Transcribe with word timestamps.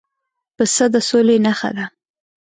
پسه 0.55 0.85
د 0.93 0.95
سولې 1.09 1.37
نښه 1.45 1.69
ده. 1.77 1.85